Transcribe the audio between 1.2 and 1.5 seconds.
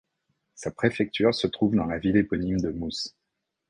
se